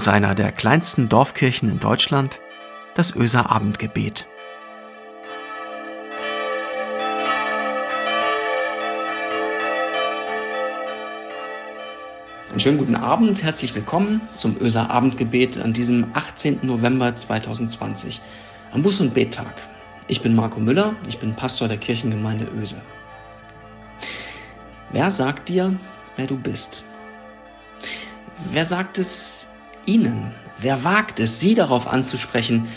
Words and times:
aus 0.00 0.08
einer 0.08 0.34
der 0.34 0.50
kleinsten 0.50 1.10
Dorfkirchen 1.10 1.68
in 1.68 1.78
Deutschland, 1.78 2.40
das 2.94 3.14
Öser 3.14 3.50
Abendgebet. 3.50 4.26
Einen 12.48 12.60
schönen 12.60 12.78
guten 12.78 12.96
Abend, 12.96 13.42
herzlich 13.42 13.74
willkommen 13.74 14.22
zum 14.32 14.56
Öser 14.58 14.88
Abendgebet 14.88 15.58
an 15.58 15.74
diesem 15.74 16.06
18. 16.14 16.60
November 16.62 17.14
2020, 17.14 18.22
am 18.72 18.80
Buß- 18.80 19.02
und 19.02 19.12
Bettag. 19.12 19.54
Ich 20.08 20.22
bin 20.22 20.34
Marco 20.34 20.60
Müller, 20.60 20.94
ich 21.10 21.18
bin 21.18 21.36
Pastor 21.36 21.68
der 21.68 21.76
Kirchengemeinde 21.76 22.46
Öse. 22.58 22.80
Wer 24.92 25.10
sagt 25.10 25.50
dir, 25.50 25.78
wer 26.16 26.26
du 26.26 26.38
bist? 26.38 26.84
Wer 28.50 28.64
sagt 28.64 28.96
es 28.96 29.49
Ihnen? 29.90 30.32
Wer 30.58 30.84
wagt 30.84 31.18
es, 31.18 31.40
Sie 31.40 31.56
darauf 31.56 31.88
anzusprechen? 31.88 32.68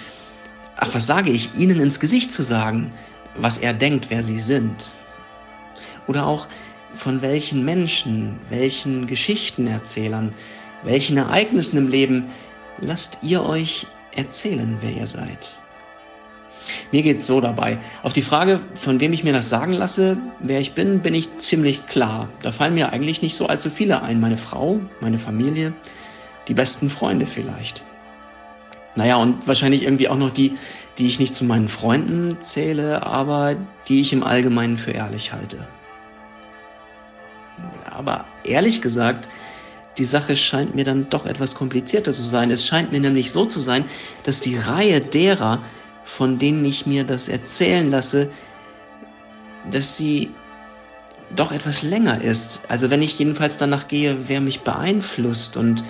Ach, 0.78 0.90
was 0.94 1.06
sage 1.06 1.30
ich, 1.30 1.54
Ihnen 1.56 1.80
ins 1.80 2.00
Gesicht 2.00 2.32
zu 2.32 2.42
sagen, 2.42 2.92
was 3.36 3.60
er 3.60 3.74
denkt, 3.74 4.08
wer 4.10 4.24
Sie 4.24 4.42
sind? 4.42 4.92
Oder 6.08 6.26
auch, 6.26 6.48
von 6.96 7.22
welchen 7.22 7.64
Menschen, 7.66 8.40
welchen 8.50 9.06
Geschichtenerzählern, 9.06 10.34
welchen 10.84 11.18
Ereignissen 11.18 11.78
im 11.78 11.88
Leben 11.88 12.26
lasst 12.80 13.20
ihr 13.22 13.44
euch 13.44 13.86
erzählen, 14.16 14.78
wer 14.82 14.92
ihr 14.92 15.08
seid? 15.08 15.58
Mir 16.92 17.04
geht 17.04 17.18
es 17.18 17.28
so 17.28 17.42
dabei. 17.42 17.78
Auf 18.04 18.14
die 18.14 18.22
Frage, 18.22 18.60
von 18.74 19.00
wem 19.00 19.14
ich 19.14 19.24
mir 19.24 19.34
das 19.34 19.50
sagen 19.50 19.74
lasse, 19.74 20.18
wer 20.40 20.60
ich 20.60 20.74
bin, 20.74 21.02
bin 21.02 21.14
ich 21.14 21.38
ziemlich 21.38 21.86
klar. 21.86 22.30
Da 22.42 22.52
fallen 22.52 22.76
mir 22.76 22.92
eigentlich 22.92 23.22
nicht 23.22 23.36
so 23.36 23.48
allzu 23.48 23.70
viele 23.70 24.02
ein. 24.02 24.20
Meine 24.20 24.38
Frau, 24.38 24.80
meine 25.02 25.20
Familie, 25.20 25.74
die 26.48 26.54
besten 26.54 26.90
Freunde 26.90 27.26
vielleicht. 27.26 27.84
Naja, 28.96 29.16
und 29.16 29.48
wahrscheinlich 29.48 29.84
irgendwie 29.84 30.08
auch 30.08 30.18
noch 30.18 30.30
die, 30.30 30.58
die 30.98 31.08
ich 31.08 31.20
nicht 31.20 31.34
zu 31.34 31.46
meinen 31.46 31.68
Freunden 31.68 32.38
zähle, 32.42 33.04
aber 33.04 33.56
die 33.88 34.02
ich 34.02 34.14
im 34.14 34.24
Allgemeinen 34.24 34.78
für 34.78 34.92
ehrlich 34.92 35.34
halte. 35.34 35.68
Aber 37.90 38.26
ehrlich 38.44 38.82
gesagt, 38.82 39.28
die 39.98 40.06
Sache 40.06 40.36
scheint 40.36 40.76
mir 40.76 40.84
dann 40.84 41.10
doch 41.10 41.26
etwas 41.26 41.56
komplizierter 41.56 42.14
zu 42.14 42.24
sein. 42.24 42.52
Es 42.52 42.66
scheint 42.66 42.92
mir 42.92 43.00
nämlich 43.00 43.32
so 43.32 43.46
zu 43.46 43.60
sein, 43.60 43.86
dass 44.24 44.40
die 44.40 44.58
Reihe 44.58 45.02
derer, 45.02 45.62
von 46.06 46.40
denen 46.40 46.66
ich 46.66 46.86
mir 46.86 47.04
das 47.04 47.28
erzählen 47.28 47.90
lasse, 47.90 48.30
dass 49.72 49.98
sie 49.98 50.32
doch 51.36 51.52
etwas 51.52 51.84
länger 51.84 52.22
ist. 52.22 52.64
Also 52.70 52.90
wenn 52.90 53.02
ich 53.02 53.18
jedenfalls 53.18 53.58
danach 53.58 53.88
gehe, 53.88 54.28
wer 54.28 54.42
mich 54.42 54.62
beeinflusst 54.62 55.58
und 55.58 55.84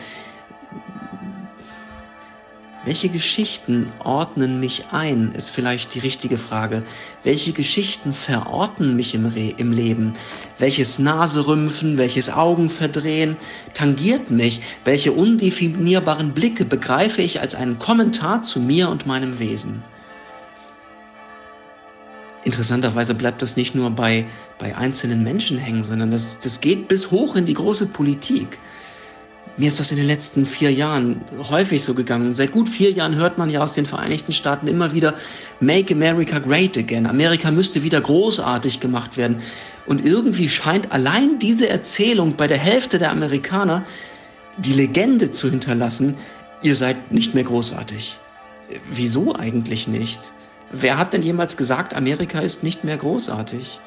welche 2.86 3.08
Geschichten 3.08 3.88
ordnen 4.00 4.60
mich 4.60 4.88
ein, 4.92 5.32
ist 5.34 5.50
vielleicht 5.50 5.96
die 5.96 6.00
richtige 6.00 6.38
Frage. 6.38 6.84
Welche 7.24 7.54
Geschichten 7.54 8.14
verorten 8.14 8.98
mich 8.98 9.16
im, 9.16 9.26
Re 9.26 9.54
im 9.58 9.72
Leben? 9.72 10.14
Welches 10.60 11.00
Naserümpfen, 11.00 11.98
welches 11.98 12.30
Augenverdrehen 12.30 13.38
tangiert 13.74 14.32
mich? 14.32 14.62
Welche 14.84 15.14
undefinierbaren 15.14 16.34
Blicke 16.34 16.66
begreife 16.66 17.22
ich 17.22 17.40
als 17.40 17.56
einen 17.56 17.80
Kommentar 17.80 18.42
zu 18.42 18.60
mir 18.60 18.90
und 18.90 19.06
meinem 19.06 19.40
Wesen? 19.40 19.82
Interessanterweise 22.44 23.16
bleibt 23.16 23.42
das 23.42 23.56
nicht 23.56 23.74
nur 23.74 23.90
bei, 23.92 24.26
bei 24.60 24.76
einzelnen 24.76 25.24
Menschen 25.24 25.58
hängen, 25.58 25.86
sondern 25.86 26.12
das, 26.12 26.42
das 26.42 26.60
geht 26.60 26.90
bis 26.90 27.12
hoch 27.12 27.38
in 27.38 27.46
die 27.46 27.54
große 27.54 27.86
Politik. 27.88 28.60
Mir 29.56 29.68
ist 29.68 29.80
das 29.80 29.92
in 29.92 29.98
den 29.98 30.08
letzten 30.08 30.48
vier 30.48 30.74
Jahren 30.74 31.22
häufig 31.50 31.84
so 31.84 31.94
gegangen. 31.94 32.34
Seit 32.34 32.52
gut 32.52 32.68
vier 32.68 32.92
Jahren 32.92 33.16
hört 33.16 33.38
man 33.38 33.52
ja 33.52 33.64
aus 33.64 33.74
den 33.74 33.86
Vereinigten 33.86 34.32
Staaten 34.32 34.68
immer 34.68 34.94
wieder 34.94 35.14
Make 35.60 35.94
America 35.94 36.40
Great 36.40 36.76
Again. 36.76 37.06
Amerika 37.06 37.52
müsste 37.52 37.84
wieder 37.84 38.02
großartig 38.02 38.80
gemacht 38.80 39.16
werden. 39.16 39.42
Und 39.86 40.04
irgendwie 40.04 40.50
scheint 40.50 40.92
allein 40.92 41.38
diese 41.38 41.70
Erzählung 41.70 42.36
bei 42.36 42.48
der 42.48 42.58
Hälfte 42.58 42.98
der 42.98 43.12
Amerikaner 43.12 43.86
die 44.58 44.74
Legende 44.74 45.30
zu 45.30 45.52
hinterlassen, 45.52 46.16
ihr 46.64 46.76
seid 46.76 47.12
nicht 47.12 47.36
mehr 47.36 47.44
großartig. 47.44 48.18
Wieso 48.92 49.36
eigentlich 49.36 49.88
nicht? 49.88 50.34
Wer 50.72 50.98
hat 50.98 51.14
denn 51.14 51.22
jemals 51.22 51.58
gesagt, 51.58 51.94
Amerika 51.94 52.40
ist 52.40 52.64
nicht 52.64 52.84
mehr 52.84 52.98
großartig? 52.98 53.80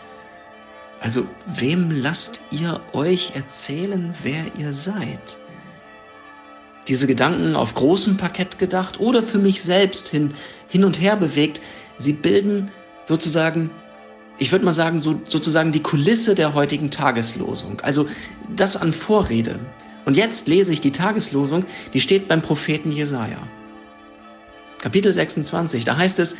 Also, 1.00 1.26
wem 1.46 1.90
lasst 1.90 2.40
ihr 2.52 2.80
euch 2.92 3.32
erzählen, 3.34 4.14
wer 4.22 4.44
ihr 4.56 4.72
seid? 4.72 5.38
Diese 6.88 7.06
Gedanken 7.06 7.56
auf 7.56 7.74
großem 7.74 8.16
Parkett 8.16 8.58
gedacht 8.58 9.00
oder 9.00 9.22
für 9.22 9.38
mich 9.38 9.62
selbst 9.62 10.08
hin, 10.08 10.34
hin 10.68 10.84
und 10.84 11.00
her 11.00 11.16
bewegt, 11.16 11.60
sie 11.98 12.12
bilden 12.12 12.70
sozusagen, 13.04 13.70
ich 14.38 14.52
würde 14.52 14.64
mal 14.64 14.72
sagen, 14.72 15.00
so, 15.00 15.20
sozusagen 15.24 15.72
die 15.72 15.82
Kulisse 15.82 16.34
der 16.34 16.54
heutigen 16.54 16.90
Tageslosung. 16.90 17.80
Also 17.80 18.08
das 18.54 18.76
an 18.76 18.92
Vorrede. 18.92 19.58
Und 20.04 20.16
jetzt 20.16 20.46
lese 20.46 20.72
ich 20.72 20.80
die 20.80 20.92
Tageslosung, 20.92 21.64
die 21.92 22.00
steht 22.00 22.28
beim 22.28 22.40
Propheten 22.40 22.92
Jesaja. 22.92 23.38
Kapitel 24.80 25.12
26, 25.12 25.84
da 25.84 25.96
heißt 25.96 26.20
es, 26.20 26.36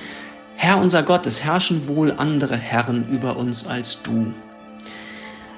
Herr 0.54 0.78
unser 0.78 1.02
Gott, 1.02 1.26
es 1.26 1.42
herrschen 1.42 1.88
wohl 1.88 2.12
andere 2.12 2.56
Herren 2.56 3.08
über 3.08 3.36
uns 3.36 3.66
als 3.66 4.02
du. 4.02 4.32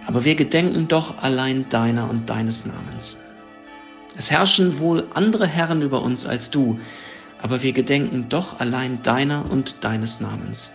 Aber 0.06 0.24
wir 0.24 0.34
gedenken 0.34 0.88
doch 0.88 1.22
allein 1.22 1.68
deiner 1.68 2.08
und 2.08 2.30
deines 2.30 2.64
Namens. 2.64 3.18
Es 4.18 4.32
herrschen 4.32 4.80
wohl 4.80 5.06
andere 5.14 5.46
Herren 5.46 5.80
über 5.80 6.02
uns 6.02 6.26
als 6.26 6.50
du, 6.50 6.80
aber 7.40 7.62
wir 7.62 7.72
gedenken 7.72 8.26
doch 8.28 8.58
allein 8.58 9.00
deiner 9.02 9.48
und 9.48 9.84
deines 9.84 10.18
Namens. 10.18 10.74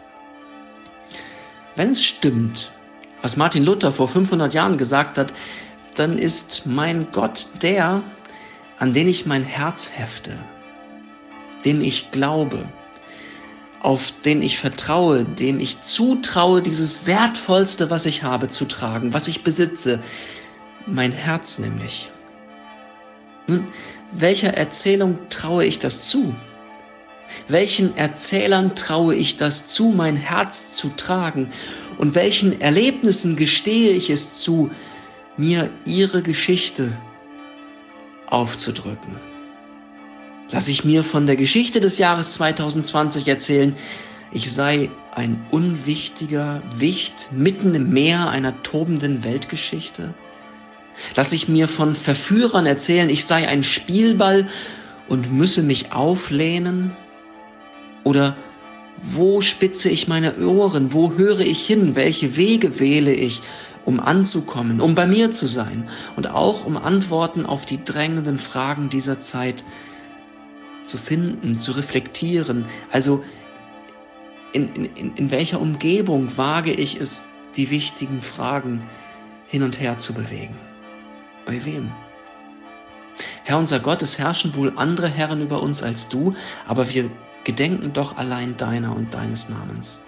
Wenn 1.76 1.92
es 1.92 2.02
stimmt, 2.02 2.72
was 3.22 3.36
Martin 3.36 3.66
Luther 3.66 3.92
vor 3.92 4.08
500 4.08 4.54
Jahren 4.54 4.78
gesagt 4.78 5.18
hat, 5.18 5.34
dann 5.96 6.18
ist 6.18 6.66
mein 6.66 7.08
Gott 7.12 7.50
der, 7.62 8.02
an 8.80 8.94
den 8.94 9.10
ich 9.10 9.26
mein 9.26 9.44
Herz 9.44 9.92
hefte, 9.94 10.32
dem 11.66 11.82
ich 11.82 12.12
glaube, 12.12 12.64
auf 13.82 14.14
den 14.22 14.42
ich 14.42 14.58
vertraue, 14.58 15.26
dem 15.26 15.60
ich 15.60 15.82
zutraue, 15.82 16.62
dieses 16.62 17.06
Wertvollste, 17.06 17.90
was 17.90 18.06
ich 18.06 18.24
habe, 18.24 18.48
zu 18.48 18.64
tragen, 18.64 19.14
was 19.14 19.28
ich 19.28 19.44
besitze, 19.44 20.02
mein 20.88 21.12
Herz 21.12 21.60
nämlich. 21.60 22.10
Nun, 23.48 23.66
welcher 24.12 24.54
Erzählung 24.54 25.18
traue 25.30 25.66
ich 25.66 25.80
das 25.80 26.08
zu? 26.08 26.34
Welchen 27.48 27.98
Erzählern 27.98 28.76
traue 28.76 29.16
ich 29.16 29.38
das 29.38 29.66
zu, 29.66 29.90
mein 29.90 30.16
Herz 30.16 30.70
zu 30.70 30.90
tragen? 30.90 31.52
Und 31.98 32.16
welchen 32.16 32.62
Erlebnissen 32.62 33.36
gestehe 33.36 33.92
ich 33.92 34.10
es 34.10 34.36
zu, 34.36 34.70
mir 35.36 35.70
ihre 35.86 36.22
Geschichte 36.22 36.98
aufzudrücken? 38.28 39.16
Lass 40.52 40.68
ich 40.68 40.84
mir 40.84 41.04
von 41.04 41.26
der 41.26 41.36
Geschichte 41.36 41.80
des 41.82 41.98
Jahres 41.98 42.34
2020 42.34 43.28
erzählen, 43.28 43.76
ich 44.32 44.52
sei 44.52 44.90
ein 45.12 45.44
unwichtiger 45.52 46.62
Wicht 46.76 47.30
mitten 47.32 47.76
im 47.76 47.90
Meer 47.90 48.30
einer 48.30 48.62
tobenden 48.64 49.24
Weltgeschichte? 49.24 50.14
Lass 51.16 51.32
ich 51.34 51.48
mir 51.48 51.68
von 51.68 51.96
Verführern 51.96 52.66
erzählen, 52.66 53.10
ich 53.10 53.26
sei 53.26 53.48
ein 53.48 53.64
Spielball 53.64 54.48
und 55.08 55.32
müsse 55.32 55.64
mich 55.64 55.92
auflehnen? 55.92 56.96
Oder 58.04 58.36
wo 59.02 59.42
spitze 59.42 59.90
ich 59.90 60.08
meine 60.08 60.38
Ohren? 60.38 60.94
Wo 60.94 61.14
höre 61.14 61.42
ich 61.42 61.66
hin? 61.66 61.96
Welche 61.96 62.36
Wege 62.36 62.80
wähle 62.80 63.14
ich, 63.14 63.42
um 63.86 64.00
anzukommen, 64.00 64.80
um 64.80 64.96
bei 64.96 65.08
mir 65.08 65.32
zu 65.32 65.48
sein 65.48 65.90
und 66.16 66.28
auch 66.28 66.66
um 66.66 66.78
Antworten 66.78 67.46
auf 67.46 67.66
die 67.66 67.84
drängenden 67.84 68.38
Fragen 68.38 68.90
dieser 68.90 69.20
Zeit 69.20 69.64
zu 70.86 70.98
finden, 70.98 71.58
zu 71.58 71.72
reflektieren. 71.74 72.66
Also 72.92 73.24
in, 74.54 74.74
in, 74.76 75.16
in 75.16 75.32
welcher 75.32 75.60
Umgebung 75.60 76.38
wage 76.38 76.72
ich 76.72 77.00
es, 77.00 77.28
die 77.56 77.70
wichtigen 77.72 78.22
Fragen 78.22 78.82
hin 79.48 79.64
und 79.64 79.80
her 79.80 79.98
zu 79.98 80.14
bewegen? 80.14 80.56
Bei 81.46 81.64
wem? 81.66 81.92
Herr 83.44 83.58
unser 83.58 83.80
Gott, 83.80 84.02
es 84.02 84.18
herrschen 84.18 84.56
wohl 84.56 84.74
andere 84.76 85.08
Herren 85.08 85.42
über 85.42 85.62
uns 85.62 85.84
als 85.84 86.10
du, 86.10 86.34
aber 86.68 86.90
wir 86.90 87.10
gedenken 87.44 87.94
doch 87.94 88.18
allein 88.18 88.56
deiner 88.58 88.96
und 88.96 89.14
deines 89.14 89.50
Namens. 89.50 90.02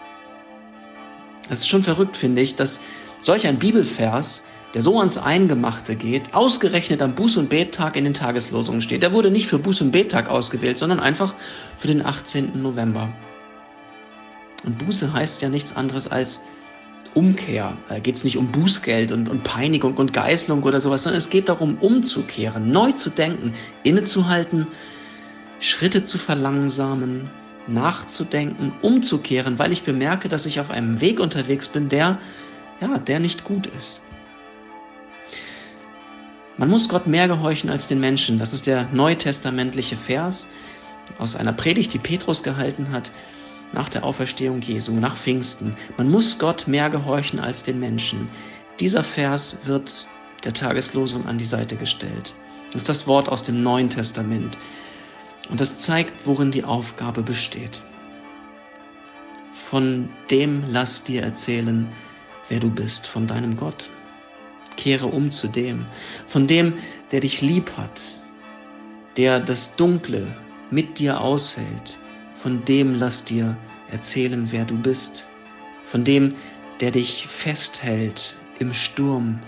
Es 1.50 1.60
ist 1.60 1.68
schon 1.68 1.84
verrückt, 1.84 2.16
finde 2.16 2.42
ich, 2.42 2.56
dass 2.56 2.82
solch 3.20 3.46
ein 3.46 3.60
Bibelvers 3.60 4.46
der 4.76 4.82
so 4.82 5.00
ans 5.00 5.18
Eingemachte 5.18 5.96
geht, 5.96 6.34
ausgerechnet 6.34 7.02
am 7.02 7.16
Buß- 7.16 7.40
und 7.40 7.50
Bettag 7.50 7.96
in 7.96 8.04
den 8.04 8.14
Tageslosungen 8.14 8.82
steht. 8.82 9.04
Der 9.04 9.14
wurde 9.14 9.32
nicht 9.32 9.48
für 9.48 9.56
Buß- 9.56 9.82
und 9.82 9.92
Bettag 9.92 10.28
ausgewählt, 10.28 10.78
sondern 10.78 11.00
einfach 11.00 11.34
für 11.78 11.88
den 11.88 12.06
18. 12.06 12.62
November. 12.62 13.08
Und 14.66 14.78
Buße 14.78 15.14
heißt 15.14 15.42
ja 15.42 15.48
nichts 15.48 15.74
anderes 15.78 16.12
als 16.12 16.44
Umkehr. 17.14 17.78
Da 17.88 18.00
geht 18.00 18.16
es 18.16 18.24
nicht 18.24 18.38
um 18.38 18.52
Bußgeld 18.52 19.12
und, 19.12 19.30
und 19.30 19.44
Peinigung 19.44 19.96
und 19.96 20.14
Geißlung 20.14 20.64
oder 20.64 20.82
sowas, 20.82 21.04
sondern 21.04 21.18
es 21.18 21.30
geht 21.30 21.50
darum, 21.50 21.78
umzukehren, 21.78 22.72
neu 22.72 22.92
zu 22.92 23.10
denken, 23.10 23.54
innezuhalten, 23.84 24.68
Schritte 25.60 26.04
zu 26.04 26.18
verlangsamen, 26.18 27.30
nachzudenken, 27.68 28.74
umzukehren, 28.82 29.58
weil 29.58 29.72
ich 29.72 29.84
bemerke, 29.84 30.28
dass 30.28 30.46
ich 30.46 30.60
auf 30.60 30.70
einem 30.70 31.02
Weg 31.02 31.20
unterwegs 31.20 31.70
bin, 31.70 31.90
der, 31.90 32.20
ja, 32.82 32.98
der 32.98 33.20
nicht 33.20 33.44
gut 33.44 33.68
ist. 33.68 34.02
Man 36.58 36.70
muss 36.70 36.88
Gott 36.88 37.06
mehr 37.08 37.28
gehorchen 37.28 37.70
als 37.70 37.88
den 37.88 38.00
Menschen. 38.00 38.40
Das 38.40 38.54
ist 38.54 38.68
der 38.68 38.88
neutestamentliche 38.94 39.98
Vers 39.98 40.48
aus 41.18 41.36
einer 41.36 41.54
Predigt, 41.54 41.94
die 41.94 42.00
Petrus 42.00 42.44
gehalten 42.44 42.92
hat 42.92 43.12
nach 43.76 43.90
der 43.90 44.04
Auferstehung 44.04 44.62
Jesu, 44.62 44.94
nach 44.94 45.16
Pfingsten. 45.16 45.76
Man 45.98 46.10
muss 46.10 46.40
Gott 46.40 46.68
mehr 46.68 46.90
gehorchen 46.90 47.40
als 47.40 47.62
den 47.62 47.80
Menschen. 47.80 48.28
Dieser 48.80 49.04
Vers 49.04 49.60
wird 49.66 50.08
der 50.44 50.54
Tageslosung 50.54 51.28
an 51.28 51.38
die 51.38 51.46
Seite 51.46 51.76
gestellt. 51.76 52.34
Das 52.72 52.84
ist 52.84 52.90
das 52.90 53.08
Wort 53.08 53.30
aus 53.30 53.44
dem 53.44 53.62
Neuen 53.62 53.90
Testament. 53.90 54.58
Und 55.50 55.62
das 55.62 55.78
zeigt, 55.78 56.26
worin 56.26 56.52
die 56.52 56.64
Aufgabe 56.64 57.22
besteht. 57.22 57.82
Von 59.54 60.10
dem 60.32 60.64
lass 60.70 61.04
dir 61.04 61.22
erzählen, 61.22 61.88
wer 62.50 62.60
du 62.60 62.70
bist, 62.70 63.06
von 63.06 63.28
deinem 63.28 63.56
Gott. 63.56 63.90
Kehre 64.78 65.08
um 65.08 65.32
zu 65.32 65.48
dem, 65.48 65.86
von 66.28 66.48
dem, 66.48 66.74
der 67.12 67.22
dich 67.22 67.42
lieb 67.42 67.72
hat, 67.78 68.02
der 69.16 69.40
das 69.40 69.76
Dunkle 69.76 70.28
mit 70.70 71.00
dir 71.00 71.22
aushält, 71.22 71.98
von 72.34 72.66
dem 72.66 73.00
lass 73.00 73.24
dir 73.24 73.56
erzählen, 73.92 74.48
wer 74.52 74.66
du 74.66 74.76
bist, 74.76 75.28
von 75.84 76.04
dem, 76.04 76.36
der 76.80 76.92
dich 76.92 77.28
festhält 77.28 78.38
im 78.60 78.74
Sturm, 78.74 79.40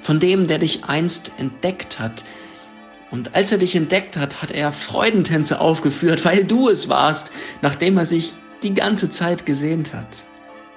von 0.00 0.20
dem, 0.20 0.48
der 0.48 0.58
dich 0.58 0.84
einst 0.84 1.32
entdeckt 1.38 1.98
hat. 1.98 2.24
Und 3.10 3.34
als 3.34 3.52
er 3.52 3.58
dich 3.58 3.76
entdeckt 3.76 4.16
hat, 4.16 4.42
hat 4.42 4.50
er 4.50 4.72
Freudentänze 4.72 5.60
aufgeführt, 5.60 6.24
weil 6.24 6.44
du 6.44 6.68
es 6.68 6.88
warst, 6.88 7.32
nachdem 7.60 7.98
er 7.98 8.06
sich 8.06 8.34
die 8.62 8.74
ganze 8.74 9.10
Zeit 9.10 9.44
gesehnt 9.44 9.92
hat. 9.92 10.26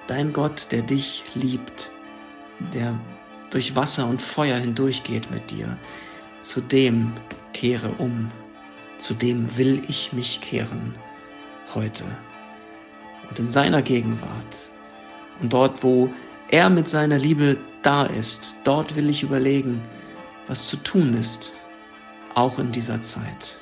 Dein 0.06 0.32
Gott, 0.32 0.68
der 0.70 0.82
dich 0.82 1.24
liebt, 1.34 1.90
der 2.74 2.98
durch 3.50 3.74
Wasser 3.74 4.06
und 4.06 4.20
Feuer 4.20 4.58
hindurchgeht 4.58 5.30
mit 5.30 5.50
dir, 5.50 5.78
zu 6.42 6.60
dem 6.60 7.12
kehre 7.52 7.90
um, 7.98 8.30
zu 8.98 9.14
dem 9.14 9.56
will 9.56 9.82
ich 9.88 10.12
mich 10.12 10.40
kehren 10.40 10.94
heute 11.74 12.04
und 13.28 13.38
in 13.38 13.50
seiner 13.50 13.82
Gegenwart. 13.82 14.70
Und 15.40 15.52
dort, 15.52 15.82
wo 15.82 16.08
er 16.50 16.70
mit 16.70 16.88
seiner 16.88 17.18
Liebe 17.18 17.56
da 17.82 18.04
ist, 18.04 18.56
dort 18.64 18.96
will 18.96 19.10
ich 19.10 19.22
überlegen, 19.22 19.80
was 20.48 20.68
zu 20.68 20.76
tun 20.78 21.16
ist, 21.18 21.52
auch 22.34 22.58
in 22.58 22.72
dieser 22.72 23.00
Zeit. 23.02 23.58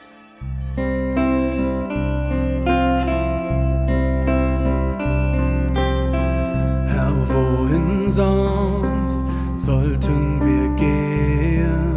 Herr, 6.86 7.12
wohin 7.28 8.10
sonst 8.10 9.20
sollten 9.56 10.40
wir 10.44 10.74
gehen? 10.76 11.94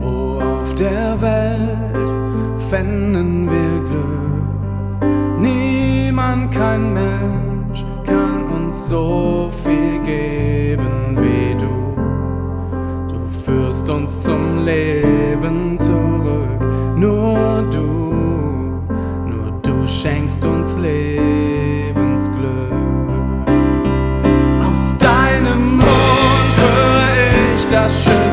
Wo 0.00 0.40
auf 0.40 0.74
der 0.74 1.20
Welt 1.20 2.60
fänden 2.60 3.50
wir 3.50 3.65
so 8.88 9.50
viel 9.64 9.98
geben 10.04 11.16
wie 11.16 11.56
du. 11.56 11.96
Du 13.08 13.26
führst 13.26 13.88
uns 13.88 14.22
zum 14.22 14.64
Leben 14.64 15.76
zurück, 15.76 16.60
nur 16.96 17.66
du, 17.68 18.84
nur 19.26 19.60
du 19.62 19.86
schenkst 19.88 20.44
uns 20.44 20.78
Lebensglück. 20.78 22.46
Aus 24.70 24.94
deinem 24.98 25.78
Mund 25.78 26.52
höre 26.56 27.56
ich 27.56 27.66
das 27.68 28.04
schönste 28.04 28.25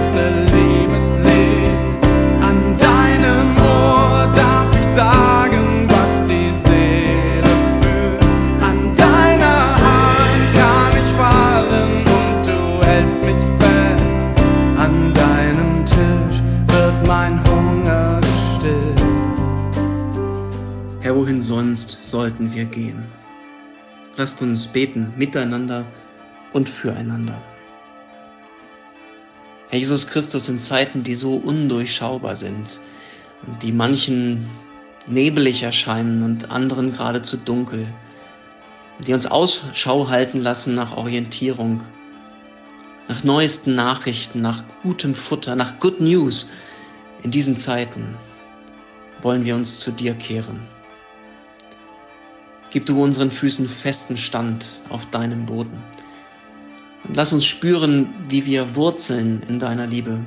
gehen? 22.66 23.06
Lasst 24.16 24.42
uns 24.42 24.68
beten 24.68 25.14
miteinander 25.18 25.86
und 26.54 26.70
füreinander. 26.70 27.42
Herr 29.70 29.80
Jesus 29.80 30.08
Christus, 30.08 30.50
in 30.50 30.60
Zeiten, 30.60 31.04
die 31.04 31.16
so 31.16 31.36
undurchschaubar 31.36 32.36
sind 32.36 32.80
und 33.48 33.64
die 33.64 33.72
manchen 33.72 34.48
nebelig 35.08 35.64
erscheinen 35.64 36.24
und 36.24 36.52
anderen 36.52 36.92
geradezu 36.92 37.38
dunkel, 37.38 37.88
die 39.00 39.14
uns 39.14 39.26
Ausschau 39.26 40.10
halten 40.10 40.42
lassen 40.42 40.76
nach 40.76 40.96
Orientierung, 40.96 41.82
nach 43.08 43.24
neuesten 43.24 43.76
Nachrichten, 43.76 44.42
nach 44.42 44.64
gutem 44.84 45.16
Futter, 45.16 45.56
nach 45.56 45.80
Good 45.80 46.00
News, 46.00 46.50
in 47.24 47.32
diesen 47.32 47.58
Zeiten 47.58 48.16
wollen 49.22 49.46
wir 49.46 49.56
uns 49.56 49.80
zu 49.80 49.92
dir 49.92 50.14
kehren. 50.14 50.60
Gib 52.74 52.88
du 52.88 53.04
unseren 53.04 53.30
Füßen 53.30 53.70
festen 53.70 54.18
Stand 54.18 54.82
auf 54.90 55.06
deinem 55.12 55.46
Boden. 55.46 55.84
Und 57.04 57.16
lass 57.16 57.32
uns 57.32 57.46
spüren, 57.46 58.10
wie 58.30 58.48
wir 58.48 58.76
wurzeln 58.76 59.44
in 59.48 59.60
deiner 59.60 59.86
Liebe. 59.86 60.20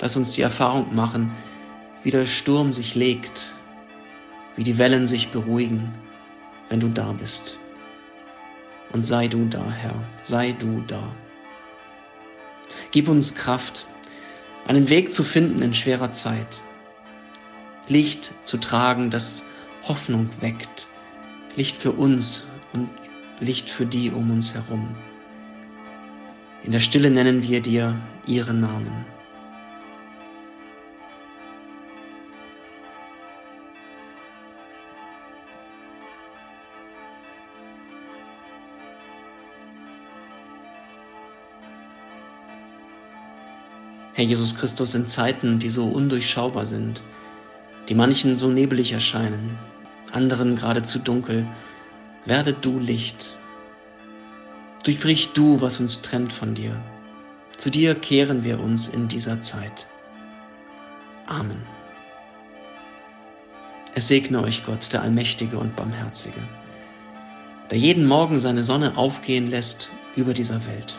Lass 0.00 0.14
uns 0.14 0.32
die 0.32 0.42
Erfahrung 0.42 0.94
machen, 0.94 1.32
wie 2.02 2.10
der 2.10 2.26
Sturm 2.26 2.74
sich 2.74 2.94
legt, 2.94 3.56
wie 4.56 4.64
die 4.64 4.76
Wellen 4.76 5.06
sich 5.06 5.30
beruhigen, 5.30 5.90
wenn 6.68 6.80
du 6.80 6.88
da 6.88 7.12
bist. 7.12 7.58
Und 8.92 9.06
sei 9.06 9.26
du 9.26 9.46
da, 9.46 9.64
Herr, 9.70 10.04
sei 10.22 10.52
du 10.52 10.82
da. 10.86 11.10
Gib 12.90 13.08
uns 13.08 13.34
Kraft, 13.34 13.86
einen 14.66 14.90
Weg 14.90 15.14
zu 15.14 15.24
finden 15.24 15.62
in 15.62 15.72
schwerer 15.72 16.10
Zeit. 16.10 16.60
Licht 17.88 18.34
zu 18.42 18.58
tragen, 18.58 19.08
das 19.08 19.46
Hoffnung 19.88 20.28
weckt. 20.40 20.88
Licht 21.56 21.76
für 21.76 21.92
uns 21.92 22.46
und 22.72 22.88
Licht 23.40 23.68
für 23.68 23.86
die 23.86 24.10
um 24.10 24.30
uns 24.30 24.54
herum. 24.54 24.94
In 26.62 26.72
der 26.72 26.80
Stille 26.80 27.10
nennen 27.10 27.42
wir 27.42 27.60
dir 27.60 28.00
ihre 28.26 28.54
Namen. 28.54 29.04
Herr 44.14 44.24
Jesus 44.24 44.56
Christus, 44.56 44.94
in 44.94 45.08
Zeiten, 45.08 45.58
die 45.58 45.68
so 45.68 45.86
undurchschaubar 45.86 46.66
sind, 46.66 47.02
die 47.88 47.94
manchen 47.94 48.36
so 48.36 48.48
nebelig 48.48 48.92
erscheinen, 48.92 49.58
anderen 50.14 50.56
geradezu 50.56 50.98
dunkel, 50.98 51.46
werde 52.24 52.52
du 52.52 52.78
Licht. 52.78 53.36
Durchbrich 54.84 55.32
du, 55.32 55.60
was 55.60 55.80
uns 55.80 56.02
trennt 56.02 56.32
von 56.32 56.54
dir. 56.54 56.76
Zu 57.56 57.70
dir 57.70 57.94
kehren 57.94 58.44
wir 58.44 58.60
uns 58.60 58.88
in 58.88 59.08
dieser 59.08 59.40
Zeit. 59.40 59.86
Amen. 61.26 61.62
Es 63.94 64.08
segne 64.08 64.42
euch 64.42 64.64
Gott, 64.64 64.92
der 64.92 65.02
Allmächtige 65.02 65.56
und 65.56 65.76
Barmherzige, 65.76 66.40
der 67.70 67.78
jeden 67.78 68.06
Morgen 68.06 68.38
seine 68.38 68.64
Sonne 68.64 68.96
aufgehen 68.96 69.48
lässt 69.48 69.90
über 70.16 70.34
dieser 70.34 70.66
Welt, 70.66 70.98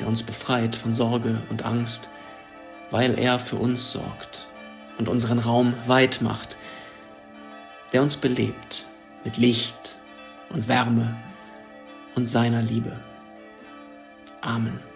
der 0.00 0.08
uns 0.08 0.22
befreit 0.22 0.74
von 0.74 0.92
Sorge 0.92 1.40
und 1.48 1.64
Angst, 1.64 2.10
weil 2.90 3.18
er 3.18 3.38
für 3.38 3.56
uns 3.56 3.92
sorgt 3.92 4.48
und 4.98 5.08
unseren 5.08 5.38
Raum 5.38 5.74
weit 5.86 6.20
macht, 6.22 6.56
der 7.92 8.02
uns 8.02 8.16
belebt 8.16 8.86
mit 9.24 9.36
Licht 9.36 9.98
und 10.50 10.66
Wärme 10.68 11.16
und 12.14 12.26
seiner 12.26 12.62
Liebe. 12.62 12.98
Amen. 14.40 14.91